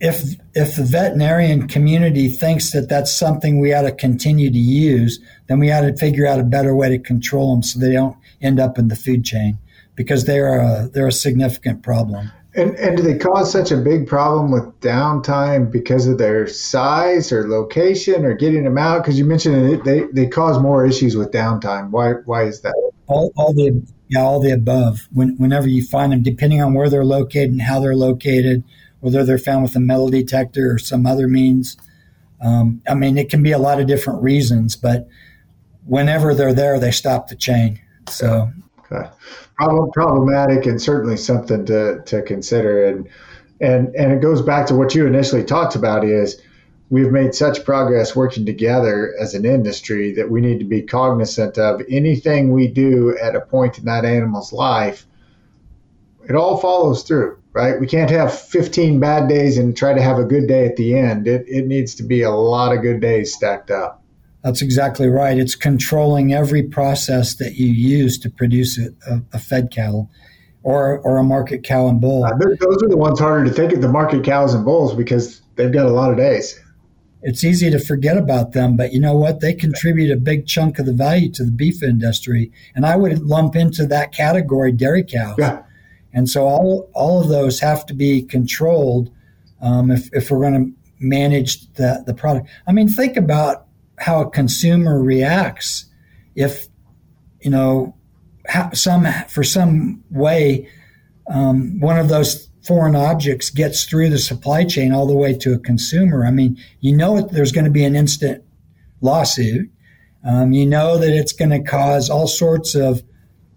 [0.00, 5.18] if if the veterinarian community thinks that that's something we ought to continue to use,
[5.46, 8.18] then we ought to figure out a better way to control them so they don't
[8.42, 9.58] end up in the food chain
[9.94, 12.30] because they're a, they're a significant problem.
[12.54, 17.32] And, and do they cause such a big problem with downtime because of their size
[17.32, 19.02] or location or getting them out?
[19.02, 21.88] Because you mentioned they, they cause more issues with downtime.
[21.88, 22.74] Why why is that?
[23.12, 25.08] All, all the yeah all the above.
[25.12, 28.64] When, whenever you find them, depending on where they're located and how they're located,
[29.00, 31.76] whether they're found with a metal detector or some other means.
[32.40, 35.08] Um, I mean, it can be a lot of different reasons, but
[35.84, 37.80] whenever they're there, they stop the chain.
[38.08, 39.08] So, okay.
[39.56, 42.86] Problem, problematic and certainly something to, to consider.
[42.86, 43.08] And,
[43.60, 46.40] and, and it goes back to what you initially talked about is
[46.92, 51.58] we've made such progress working together as an industry that we need to be cognizant
[51.58, 55.06] of anything we do at a point in that animal's life.
[56.28, 57.78] It all follows through right?
[57.78, 60.96] We can't have 15 bad days and try to have a good day at the
[60.96, 61.28] end.
[61.28, 64.02] It, it needs to be a lot of good days stacked up.
[64.42, 65.38] That's exactly right.
[65.38, 70.10] It's controlling every process that you use to produce a, a fed cattle
[70.64, 72.24] or, or a market cow and bull.
[72.24, 75.42] Uh, those are the ones harder to think of the market cows and bulls because
[75.54, 76.58] they've got a lot of days.
[77.22, 79.40] It's easy to forget about them, but you know what?
[79.40, 82.50] They contribute a big chunk of the value to the beef industry.
[82.74, 85.36] And I would lump into that category dairy cows.
[85.38, 85.62] Yeah
[86.12, 89.10] and so all, all of those have to be controlled
[89.60, 92.48] um, if, if we're going to manage the, the product.
[92.66, 93.66] I mean, think about
[93.98, 95.86] how a consumer reacts
[96.34, 96.68] if,
[97.40, 97.94] you know,
[98.72, 100.68] some for some way
[101.28, 105.52] um, one of those foreign objects gets through the supply chain all the way to
[105.52, 106.24] a consumer.
[106.24, 108.44] I mean, you know there's going to be an instant
[109.00, 109.70] lawsuit.
[110.24, 113.02] Um, you know that it's going to cause all sorts of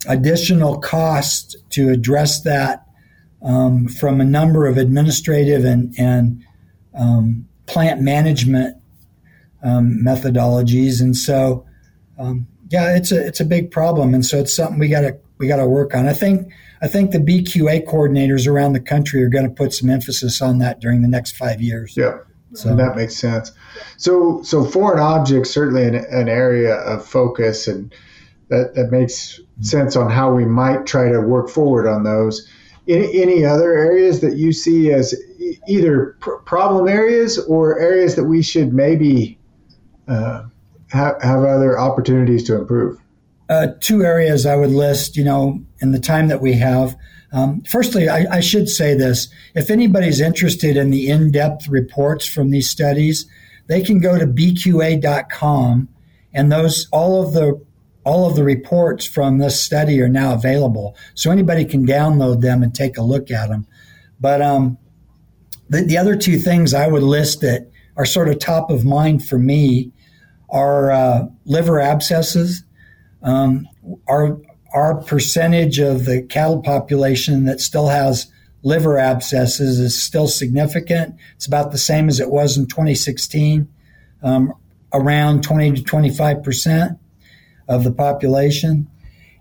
[0.07, 2.85] additional costs to address that
[3.41, 6.43] um, from a number of administrative and, and
[6.97, 8.77] um, plant management
[9.63, 11.01] um, methodologies.
[11.01, 11.65] And so,
[12.17, 15.17] um, yeah, it's a it's a big problem, and so it's something we got to
[15.37, 16.07] we got to work on.
[16.07, 19.89] I think I think the BQA coordinators around the country are going to put some
[19.89, 21.95] emphasis on that during the next five years.
[21.97, 22.19] Yeah.
[22.53, 23.51] So that makes sense.
[23.97, 27.93] So, so foreign objects certainly an, an area of focus, and
[28.49, 32.49] that, that makes sense on how we might try to work forward on those.
[32.87, 35.15] Any, any other areas that you see as
[35.67, 39.37] either pr- problem areas or areas that we should maybe
[40.07, 40.43] uh,
[40.91, 42.99] have, have other opportunities to improve?
[43.47, 46.95] Uh, two areas I would list, you know, in the time that we have.
[47.31, 49.27] Um, firstly, I, I, should say this.
[49.53, 53.25] If anybody's interested in the in depth reports from these studies,
[53.67, 55.89] they can go to bqa.com
[56.36, 57.60] and those, all of the
[58.03, 60.95] all of the reports from this study are now available.
[61.15, 63.65] So anybody can download them and take a look at them.
[64.19, 64.77] But um,
[65.69, 69.25] the, the other two things I would list that are sort of top of mind
[69.25, 69.91] for me
[70.51, 72.63] are uh, liver abscesses.
[73.25, 73.67] Um,
[74.07, 74.39] our,
[74.73, 78.31] our percentage of the cattle population that still has
[78.63, 81.15] liver abscesses is still significant.
[81.35, 83.67] It's about the same as it was in 2016,
[84.23, 84.53] um,
[84.93, 86.99] around 20 to 25 percent
[87.67, 88.88] of the population.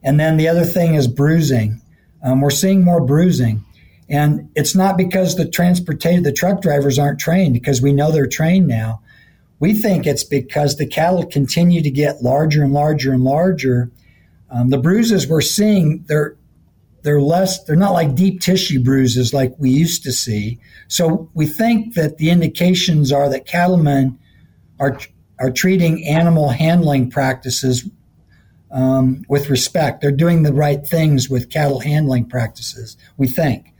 [0.03, 1.81] And then the other thing is bruising.
[2.23, 3.64] Um, we're seeing more bruising.
[4.09, 8.27] And it's not because the transportation, the truck drivers aren't trained, because we know they're
[8.27, 9.01] trained now.
[9.61, 13.90] We think it's because the cattle continue to get larger and larger and larger.
[14.51, 16.37] Um, the bruises we're seeing, they're
[17.03, 20.59] they're less they're not like deep tissue bruises like we used to see.
[20.88, 24.19] So we think that the indications are that cattlemen
[24.81, 24.99] are
[25.38, 27.88] are treating animal handling practices
[28.71, 30.01] um, with respect.
[30.01, 32.97] They're doing the right things with cattle handling practices.
[33.17, 33.73] We think.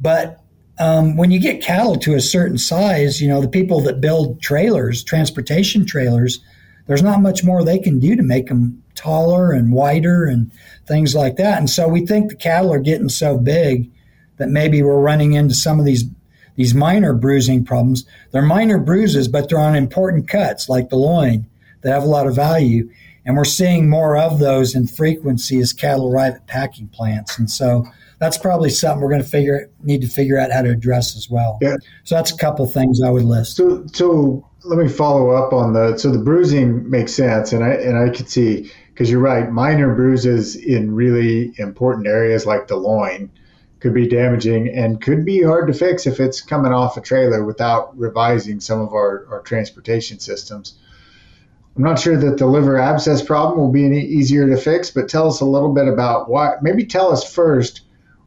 [0.00, 0.43] But
[0.78, 4.42] um, when you get cattle to a certain size, you know, the people that build
[4.42, 6.40] trailers, transportation trailers,
[6.86, 10.50] there's not much more they can do to make them taller and wider and
[10.86, 11.58] things like that.
[11.58, 13.90] And so we think the cattle are getting so big
[14.36, 16.04] that maybe we're running into some of these
[16.56, 18.04] these minor bruising problems.
[18.30, 21.48] They're minor bruises, but they're on important cuts like the loin
[21.82, 22.88] that have a lot of value.
[23.26, 27.38] And we're seeing more of those in frequency as cattle arrive at packing plants.
[27.38, 27.86] And so
[28.24, 31.28] that's probably something we're going to figure need to figure out how to address as
[31.28, 31.58] well.
[31.60, 31.76] Yeah.
[32.04, 33.56] So that's a couple things I would list.
[33.56, 37.74] So so let me follow up on the so the bruising makes sense, and I
[37.74, 42.76] and I could see because you're right, minor bruises in really important areas like the
[42.76, 43.30] loin
[43.80, 47.44] could be damaging and could be hard to fix if it's coming off a trailer
[47.44, 50.78] without revising some of our, our transportation systems.
[51.76, 55.08] I'm not sure that the liver abscess problem will be any easier to fix, but
[55.08, 56.54] tell us a little bit about why.
[56.62, 57.82] Maybe tell us first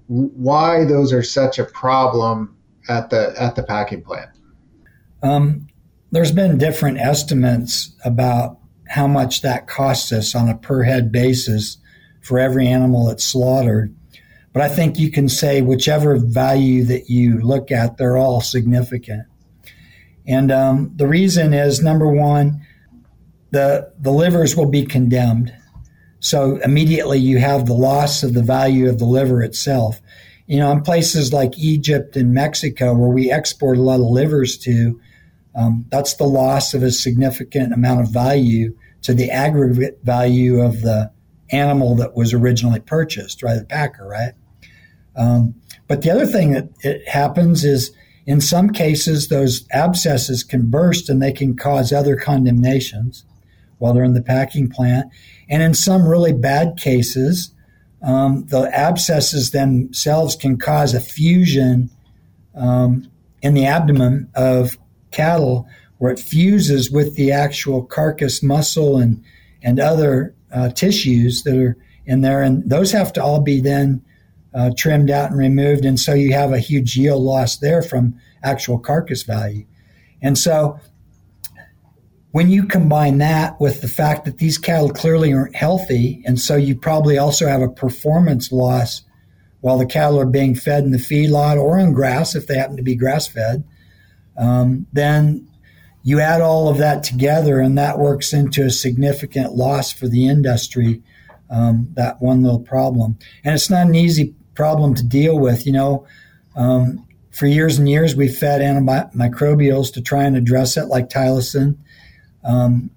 [0.08, 2.56] why those are such a problem
[2.90, 4.30] at the at the packing plant.
[5.22, 5.68] Um,
[6.12, 11.78] there's been different estimates about how much that costs us on a per head basis
[12.22, 13.94] for every animal that's slaughtered.
[14.54, 19.28] But I think you can say whichever value that you look at, they're all significant.
[20.26, 22.66] And um, the reason is number one,
[23.52, 25.54] the the livers will be condemned.
[26.20, 30.02] So immediately you have the loss of the value of the liver itself.
[30.48, 34.58] You know, in places like Egypt and Mexico, where we export a lot of livers
[34.60, 35.00] to,
[35.56, 40.82] um, that's the loss of a significant amount of value to the aggregate value of
[40.82, 41.12] the
[41.52, 43.60] animal that was originally purchased, right?
[43.60, 44.34] The packer, right?
[45.16, 45.56] Um,
[45.88, 47.92] but the other thing that it happens is
[48.26, 53.24] in some cases, those abscesses can burst and they can cause other condemnations
[53.78, 55.12] while they're in the packing plant.
[55.50, 57.52] And in some really bad cases,
[58.02, 61.90] um, the abscesses themselves can cause a fusion
[62.56, 63.10] um,
[63.42, 64.78] in the abdomen of
[65.12, 69.24] cattle where it fuses with the actual carcass muscle and,
[69.64, 72.42] and other uh, tissues that are in there.
[72.42, 74.04] And those have to all be then
[74.54, 75.86] uh, trimmed out and removed.
[75.86, 79.66] And so you have a huge yield loss there from actual carcass value.
[80.22, 80.80] And so
[82.32, 86.56] when you combine that with the fact that these cattle clearly aren't healthy, and so
[86.56, 89.04] you probably also have a performance loss
[89.62, 92.78] while the cattle are being fed in the feedlot or on grass if they happen
[92.78, 93.64] to be grass fed,
[94.38, 95.48] um, then
[96.04, 100.28] you add all of that together and that works into a significant loss for the
[100.28, 101.02] industry,
[101.50, 103.18] um, that one little problem.
[103.44, 105.66] And it's not an easy problem to deal with.
[105.66, 106.08] You know,
[106.56, 111.78] um, for years and years, we fed antimicrobials to try and address it, like tylosin.
[112.44, 112.92] Um,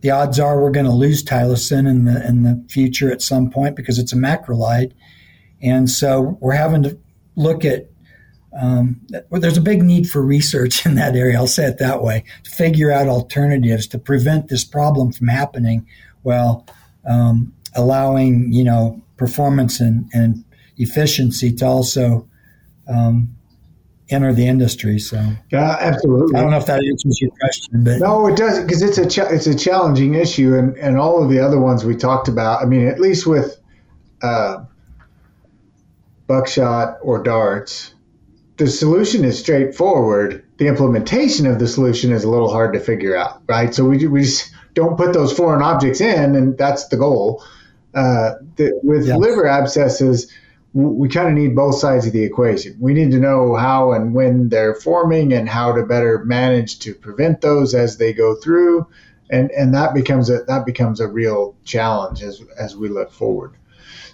[0.00, 3.50] the odds are we're going to lose tylosin in the in the future at some
[3.50, 4.92] point because it's a macrolide,
[5.60, 6.98] and so we're having to
[7.34, 7.88] look at.
[8.58, 11.36] Um, there's a big need for research in that area.
[11.36, 15.86] I'll say it that way to figure out alternatives to prevent this problem from happening,
[16.22, 16.66] while
[17.04, 20.44] um, allowing you know performance and, and
[20.76, 22.28] efficiency to also
[22.88, 23.36] um,
[24.10, 24.98] enter the industry.
[24.98, 25.16] So
[25.50, 26.36] yeah, absolutely.
[26.36, 29.08] I don't know if that answers your question, but no, it does because it's a
[29.08, 32.62] ch- it's a challenging issue, and and all of the other ones we talked about.
[32.62, 33.58] I mean, at least with
[34.22, 34.64] uh,
[36.26, 37.94] buckshot or darts,
[38.56, 40.44] the solution is straightforward.
[40.58, 43.74] The implementation of the solution is a little hard to figure out, right?
[43.74, 47.44] So we we just don't put those foreign objects in, and that's the goal.
[47.94, 49.16] Uh, the, with yes.
[49.16, 50.30] liver abscesses
[50.76, 52.76] we kind of need both sides of the equation.
[52.78, 56.94] We need to know how and when they're forming and how to better manage to
[56.94, 58.86] prevent those as they go through.
[59.30, 63.56] And, and that becomes a that becomes a real challenge as as we look forward.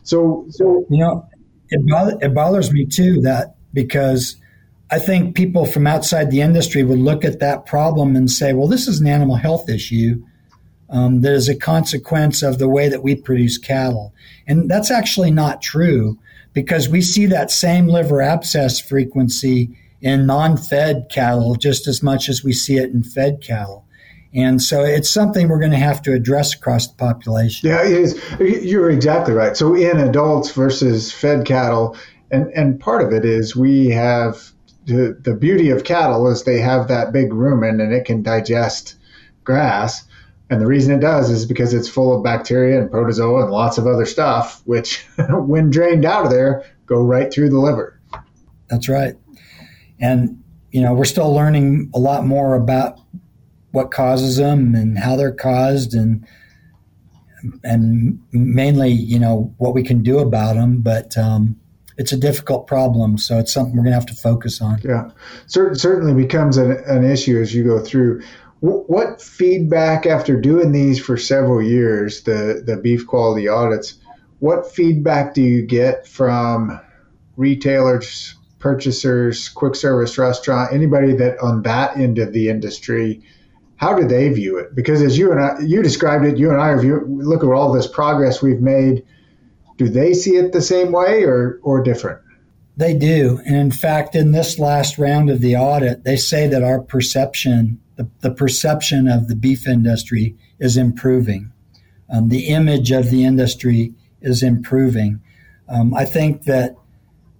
[0.05, 1.29] So so you know
[1.69, 4.37] it, bother, it bothers me too that because
[4.89, 8.69] I think people from outside the industry would look at that problem and say, well,
[8.69, 10.23] this is an animal health issue
[10.91, 14.15] um, that is a consequence of the way that we produce cattle.
[14.47, 16.19] And that's actually not true
[16.53, 22.29] because we see that same liver abscess frequency in non fed cattle just as much
[22.29, 23.85] as we see it in fed cattle.
[24.35, 27.69] And so it's something we're going to have to address across the population.
[27.69, 28.65] Yeah, it is.
[28.65, 29.57] You're exactly right.
[29.57, 31.97] So in adults versus fed cattle,
[32.31, 34.53] And and part of it is we have
[34.87, 38.97] the, the beauty of cattle is they have that big rumen and it can digest
[39.45, 40.05] grass.
[40.51, 43.79] And the reason it does is because it's full of bacteria and protozoa and lots
[43.79, 47.99] of other stuff, which, when drained out of there, go right through the liver.
[48.69, 49.15] That's right.
[49.99, 53.01] And, you know, we're still learning a lot more about
[53.71, 56.27] what causes them and how they're caused and,
[57.65, 60.83] and mainly, you know, what we can do about them.
[60.83, 61.59] But, um,
[61.99, 64.81] it's a difficult problem, so it's something we're going to have to focus on.
[64.83, 65.11] Yeah,
[65.47, 68.23] Cer- certainly becomes an, an issue as you go through.
[68.63, 73.95] What feedback after doing these for several years, the the beef quality audits?
[74.39, 76.81] What feedback do you get from
[77.37, 83.23] retailers, purchasers, quick service restaurant, anybody that on that end of the industry?
[83.77, 84.77] How do they view it?
[84.77, 87.73] Because as you and I, you described it, you and I review, look at all
[87.73, 89.05] this progress we've made
[89.77, 92.21] do they see it the same way or, or different?
[92.77, 93.41] They do.
[93.45, 97.81] And in fact, in this last round of the audit, they say that our perception,
[98.03, 101.53] the, the perception of the beef industry is improving.
[102.11, 105.21] Um, the image of the industry is improving.
[105.69, 106.77] Um, I think that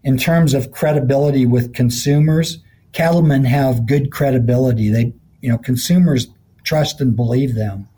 [0.03, 2.59] in terms of credibility with consumers,
[2.93, 4.89] cattlemen have good credibility.
[4.89, 6.29] They, you know, consumers
[6.65, 7.89] trust and believe them.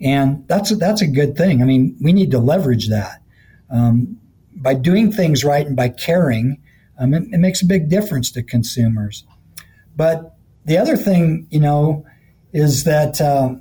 [0.00, 1.62] And that's a, that's a good thing.
[1.62, 3.22] I mean, we need to leverage that.
[3.70, 4.18] Um,
[4.54, 6.62] by doing things right and by caring,
[6.98, 9.24] um, it, it, makes a big difference to consumers.
[9.94, 10.35] But
[10.66, 12.04] the other thing, you know,
[12.52, 13.54] is that uh,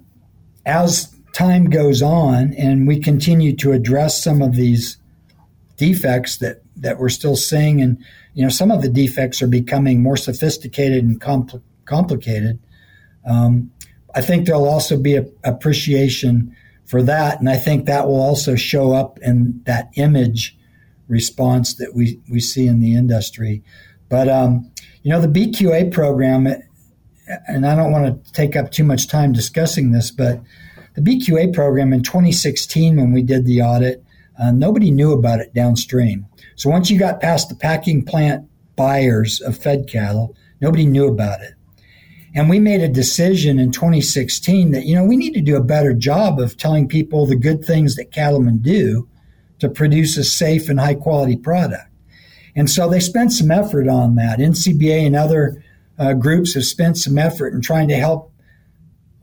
[0.66, 4.98] as time goes on and we continue to address some of these
[5.78, 8.04] defects that, that we're still seeing, and
[8.34, 12.60] you know, some of the defects are becoming more sophisticated and compl- complicated.
[13.26, 13.72] Um,
[14.14, 17.40] I think there'll also be a appreciation for that.
[17.40, 20.58] And I think that will also show up in that image
[21.08, 23.64] response that we, we see in the industry.
[24.10, 24.72] But, um,
[25.04, 26.48] you know, the BQA program,
[27.48, 30.42] and I don't want to take up too much time discussing this, but
[30.96, 34.04] the BQA program in 2016, when we did the audit,
[34.40, 36.26] uh, nobody knew about it downstream.
[36.56, 41.42] So once you got past the packing plant buyers of fed cattle, nobody knew about
[41.42, 41.54] it.
[42.34, 45.64] And we made a decision in 2016 that, you know, we need to do a
[45.64, 49.08] better job of telling people the good things that cattlemen do
[49.60, 51.90] to produce a safe and high quality product.
[52.54, 54.40] And so they spent some effort on that.
[54.40, 55.64] NCBA and other
[55.98, 58.32] uh, groups have spent some effort in trying to help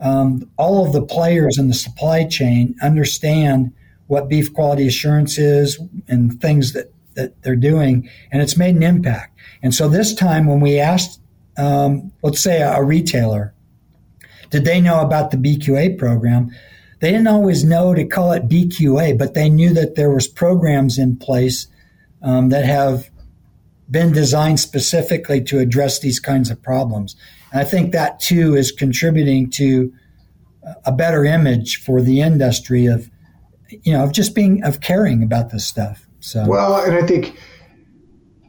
[0.01, 3.73] um, all of the players in the supply chain understand
[4.07, 8.09] what beef quality assurance is and things that, that they're doing.
[8.31, 9.39] And it's made an impact.
[9.63, 11.21] And so this time when we asked
[11.57, 13.55] um, let's say a, a retailer,
[14.51, 16.51] did they know about the BQA program?
[17.01, 20.99] They didn't always know to call it BQA, but they knew that there was programs
[20.99, 21.67] in place
[22.23, 23.11] um, that have
[23.93, 27.15] been designed specifically to address these kinds of problems.
[27.53, 29.93] And I think that too is contributing to
[30.85, 33.09] a better image for the industry of,
[33.69, 36.09] you know, of just being of caring about this stuff.
[36.19, 37.39] So well, and I think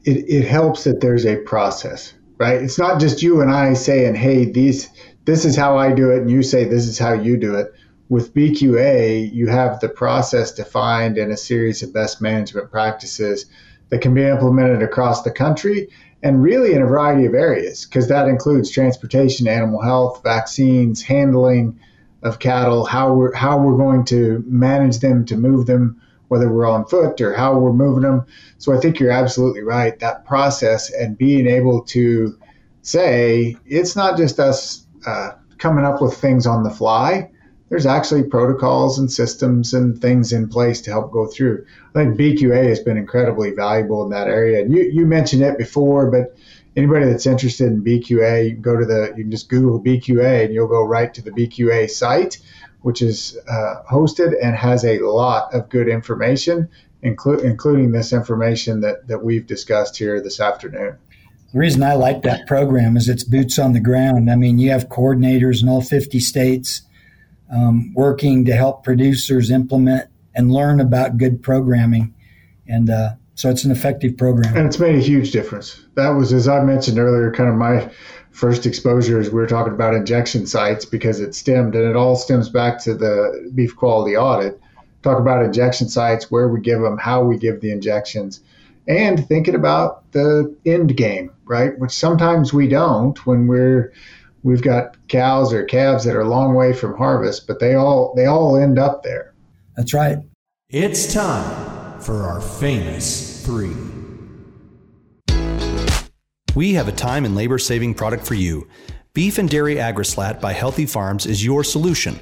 [0.04, 2.14] it, it helps that there's a process
[2.44, 2.62] right?
[2.62, 4.90] It's not just you and I saying, "Hey, these
[5.26, 7.72] this is how I do it," and you say, "This is how you do it."
[8.10, 13.46] With BQA, you have the process defined in a series of best management practices
[13.94, 15.88] that can be implemented across the country
[16.24, 21.80] and really in a variety of areas, because that includes transportation, animal health, vaccines, handling
[22.24, 26.66] of cattle, how we're how we're going to manage them to move them whether we're
[26.66, 28.26] on foot or how we're moving them.
[28.58, 30.00] So I think you're absolutely right.
[30.00, 32.36] That process and being able to
[32.82, 37.30] say it's not just us uh, coming up with things on the fly.
[37.74, 41.66] There's actually protocols and systems and things in place to help go through.
[41.96, 44.62] I think BQA has been incredibly valuable in that area.
[44.62, 46.38] And you, you mentioned it before, but
[46.78, 50.46] anybody that's interested in BQA, you can go to the, you can just Google BQA
[50.46, 52.38] and you'll go right to the BQA site
[52.84, 56.70] which is uh, hosted and has a lot of good information,
[57.04, 60.96] inclu- including this information that, that we've discussed here this afternoon.
[61.54, 64.30] The reason I like that program is it's boots on the ground.
[64.30, 66.84] I mean, you have coordinators in all 50 states
[67.54, 72.14] um, working to help producers implement and learn about good programming.
[72.68, 74.56] And uh, so it's an effective program.
[74.56, 75.84] And it's made a huge difference.
[75.96, 77.92] That was, as I mentioned earlier, kind of my
[78.32, 82.16] first exposure is we were talking about injection sites because it stemmed and it all
[82.16, 84.60] stems back to the beef quality audit.
[85.04, 88.40] Talk about injection sites, where we give them, how we give the injections,
[88.88, 91.78] and thinking about the end game, right?
[91.78, 93.92] Which sometimes we don't when we're
[94.44, 98.14] we've got cows or calves that are a long way from harvest, but they all
[98.16, 99.34] they all end up there.
[99.76, 100.20] That's right.
[100.70, 103.74] It's time for our famous three.
[106.56, 108.68] We have a time and labor saving product for you.
[109.14, 112.20] Beef and Dairy Agrislat by Healthy Farms is your solution.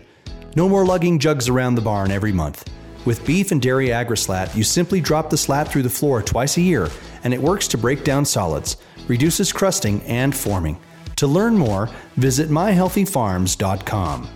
[0.55, 2.69] No more lugging jugs around the barn every month.
[3.05, 6.61] With beef and dairy agrislat, you simply drop the slat through the floor twice a
[6.61, 6.89] year,
[7.23, 10.77] and it works to break down solids, reduces crusting and forming.
[11.21, 14.27] To learn more, visit myhealthyfarms.com.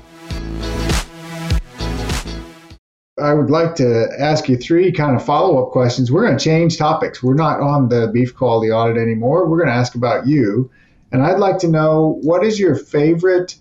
[3.20, 6.12] I would like to ask you three kind of follow up questions.
[6.12, 7.24] We're going to change topics.
[7.24, 9.48] We're not on the beef quality audit anymore.
[9.48, 10.70] We're going to ask about you.
[11.12, 13.56] And I'd like to know what is your favorite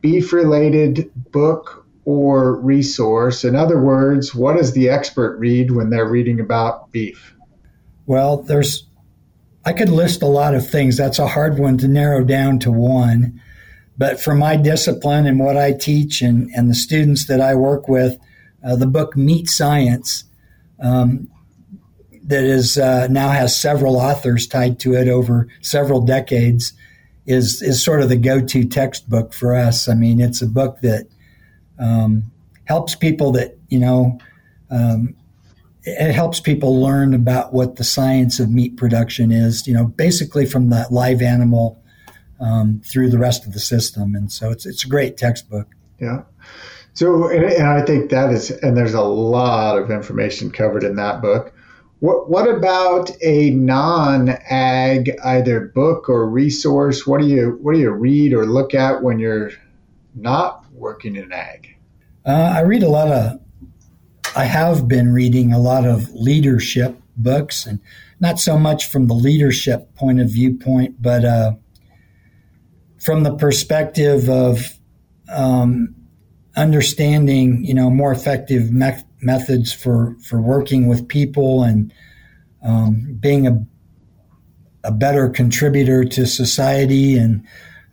[0.00, 3.44] beef related book or resource?
[3.44, 7.36] In other words, what does the expert read when they're reading about beef?
[8.06, 8.87] Well, there's,
[9.68, 10.96] I could list a lot of things.
[10.96, 13.38] That's a hard one to narrow down to one.
[13.98, 17.86] But for my discipline and what I teach and, and the students that I work
[17.86, 18.16] with,
[18.64, 20.24] uh, the book Meat Science,
[20.80, 21.30] um,
[22.22, 26.72] that is uh, now has several authors tied to it over several decades,
[27.26, 29.86] is is sort of the go-to textbook for us.
[29.86, 31.08] I mean, it's a book that
[31.78, 32.32] um,
[32.64, 34.18] helps people that you know.
[34.70, 35.14] Um,
[35.88, 39.66] it helps people learn about what the science of meat production is.
[39.66, 41.82] You know, basically from the live animal
[42.40, 45.68] um, through the rest of the system, and so it's it's a great textbook.
[46.00, 46.22] Yeah.
[46.94, 50.96] So, and, and I think that is, and there's a lot of information covered in
[50.96, 51.52] that book.
[52.00, 57.06] What what about a non-ag either book or resource?
[57.06, 59.50] What do you what do you read or look at when you're
[60.14, 61.76] not working in ag?
[62.24, 63.40] Uh, I read a lot of.
[64.36, 67.80] I have been reading a lot of leadership books, and
[68.20, 71.52] not so much from the leadership point of viewpoint, but uh,
[72.98, 74.78] from the perspective of
[75.32, 75.94] um,
[76.56, 81.92] understanding, you know, more effective me- methods for for working with people and
[82.62, 83.64] um, being a
[84.84, 87.44] a better contributor to society, and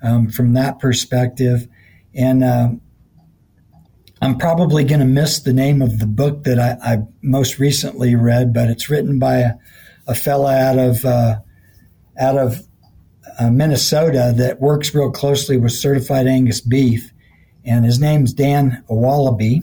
[0.02, 1.68] um, from that perspective,
[2.14, 2.70] and uh,
[4.26, 8.16] I'm probably going to miss the name of the book that I, I, most recently
[8.16, 9.54] read, but it's written by a,
[10.08, 11.36] a fella out of uh,
[12.20, 12.68] out of
[13.40, 17.12] uh, Minnesota that works real closely with certified Angus beef,
[17.64, 19.62] and his name's Dan Wallaby,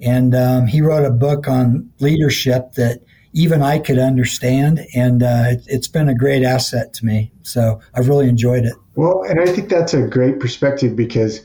[0.00, 3.00] and um, he wrote a book on leadership that
[3.32, 7.32] even I could understand, and uh, it, it's been a great asset to me.
[7.42, 8.74] So I've really enjoyed it.
[8.94, 11.40] Well, and I think that's a great perspective because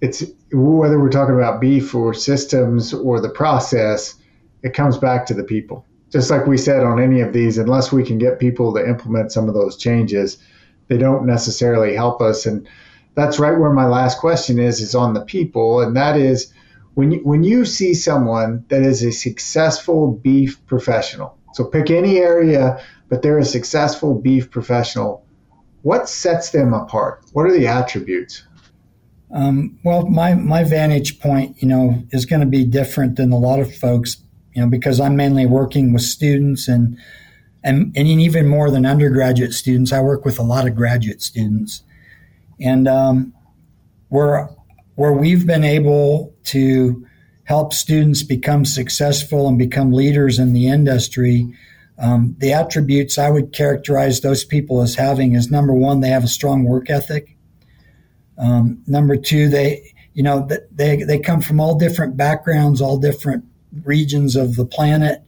[0.00, 4.14] it's whether we're talking about beef or systems or the process,
[4.62, 5.84] it comes back to the people.
[6.10, 9.30] Just like we said on any of these, unless we can get people to implement
[9.30, 10.38] some of those changes,
[10.88, 12.46] they don't necessarily help us.
[12.46, 12.68] And
[13.14, 16.52] that's right where my last question is is on the people, and that is
[16.94, 21.36] when you, when you see someone that is a successful beef professional.
[21.52, 25.24] So pick any area, but they're a successful beef professional.
[25.82, 27.24] What sets them apart?
[27.32, 28.44] What are the attributes?
[29.32, 33.38] Um, well, my my vantage point, you know, is going to be different than a
[33.38, 34.16] lot of folks,
[34.54, 36.98] you know, because I'm mainly working with students and
[37.62, 41.82] and and even more than undergraduate students, I work with a lot of graduate students,
[42.60, 43.34] and um,
[44.08, 44.48] where
[44.96, 47.06] where we've been able to
[47.44, 51.52] help students become successful and become leaders in the industry.
[51.98, 56.24] Um, the attributes I would characterize those people as having is number one, they have
[56.24, 57.36] a strong work ethic.
[58.40, 63.44] Um, number two, they you know they they come from all different backgrounds, all different
[63.84, 65.22] regions of the planet.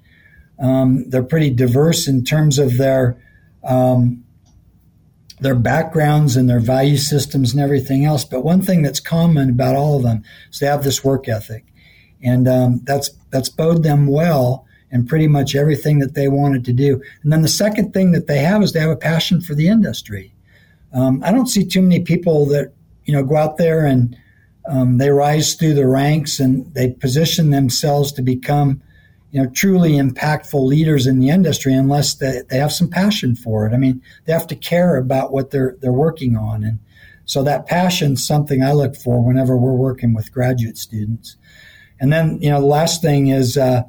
[0.58, 3.16] Um, they're pretty diverse in terms of their
[3.62, 4.24] um,
[5.40, 8.24] their backgrounds and their value systems and everything else.
[8.24, 11.66] But one thing that's common about all of them is they have this work ethic,
[12.22, 16.72] and um, that's that's bode them well in pretty much everything that they wanted to
[16.72, 17.02] do.
[17.22, 19.68] And then the second thing that they have is they have a passion for the
[19.68, 20.32] industry.
[20.92, 22.72] Um, I don't see too many people that
[23.04, 24.16] you know, go out there and
[24.68, 28.80] um, they rise through the ranks and they position themselves to become,
[29.30, 33.66] you know, truly impactful leaders in the industry unless they, they have some passion for
[33.66, 33.72] it.
[33.72, 36.78] I mean, they have to care about what they're they're working on, and
[37.24, 41.36] so that passion something I look for whenever we're working with graduate students.
[41.98, 43.56] And then, you know, the last thing is.
[43.56, 43.82] Uh,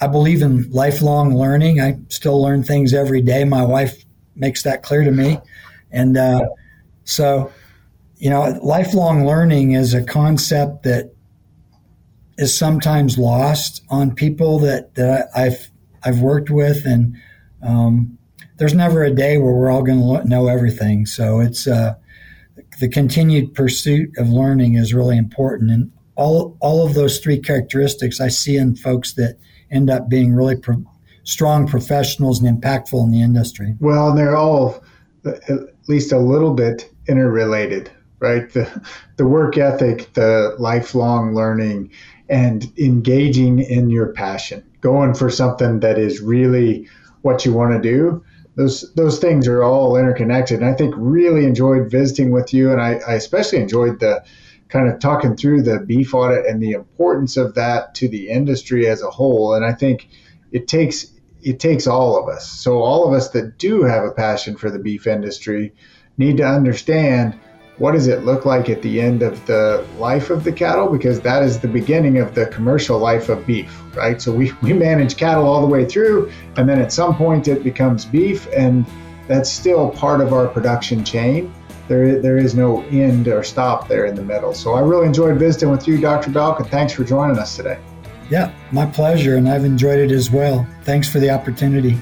[0.00, 1.80] I believe in lifelong learning.
[1.80, 3.44] I still learn things every day.
[3.44, 4.04] My wife
[4.34, 5.38] makes that clear to me.
[5.92, 6.48] And uh,
[7.04, 7.52] so
[8.24, 11.12] you know, lifelong learning is a concept that
[12.38, 15.58] is sometimes lost on people that, that I, have
[16.02, 17.18] I've worked with, and
[17.60, 18.16] um,
[18.56, 21.04] there's never a day where we're all going to know everything.
[21.04, 21.96] So it's uh,
[22.80, 28.22] the continued pursuit of learning is really important, and all all of those three characteristics
[28.22, 29.36] I see in folks that
[29.70, 30.90] end up being really pro-
[31.24, 33.74] strong professionals and impactful in the industry.
[33.80, 34.82] Well, they're all
[35.26, 35.42] at
[35.88, 37.90] least a little bit interrelated,
[38.24, 38.50] right?
[38.50, 38.82] The,
[39.16, 41.90] the work ethic, the lifelong learning,
[42.28, 46.88] and engaging in your passion, going for something that is really
[47.22, 48.24] what you want to do.
[48.56, 52.80] Those those things are all interconnected, and I think really enjoyed visiting with you, and
[52.80, 54.24] I, I especially enjoyed the
[54.68, 58.88] kind of talking through the beef audit and the importance of that to the industry
[58.88, 59.54] as a whole.
[59.54, 60.08] And I think
[60.50, 61.12] it takes
[61.42, 62.48] it takes all of us.
[62.48, 65.74] So all of us that do have a passion for the beef industry
[66.16, 67.38] need to understand
[67.78, 70.88] what does it look like at the end of the life of the cattle?
[70.88, 74.20] Because that is the beginning of the commercial life of beef right?
[74.20, 77.64] So we, we manage cattle all the way through and then at some point it
[77.64, 78.84] becomes beef and
[79.26, 81.52] that's still part of our production chain.
[81.88, 84.54] There, there is no end or stop there in the middle.
[84.54, 87.78] So i really enjoyed visiting with you dr belk and thanks for joining us today.
[88.30, 90.66] Yeah my pleasure and i've enjoyed it as well.
[90.82, 91.98] Thanks for the opportunity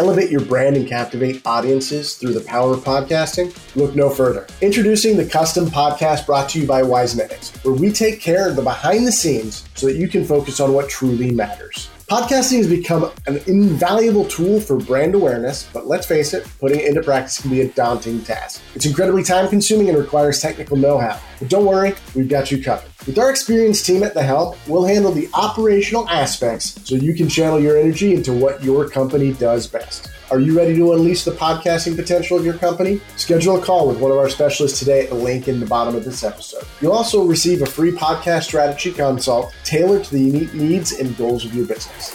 [0.00, 3.54] elevate your brand and captivate audiences through the power of podcasting?
[3.76, 4.46] Look no further.
[4.62, 8.62] Introducing the custom podcast brought to you by Wisenetics, where we take care of the
[8.62, 11.90] behind the scenes so that you can focus on what truly matters.
[12.10, 16.86] Podcasting has become an invaluable tool for brand awareness, but let's face it, putting it
[16.86, 18.60] into practice can be a daunting task.
[18.74, 21.20] It's incredibly time consuming and requires technical know how.
[21.38, 22.90] But don't worry, we've got you covered.
[23.06, 27.28] With our experienced team at the helm, we'll handle the operational aspects so you can
[27.28, 30.10] channel your energy into what your company does best.
[30.30, 33.00] Are you ready to unleash the podcasting potential of your company?
[33.16, 35.96] Schedule a call with one of our specialists today at the link in the bottom
[35.96, 36.62] of this episode.
[36.80, 41.44] You'll also receive a free podcast strategy consult tailored to the unique needs and goals
[41.44, 42.14] of your business.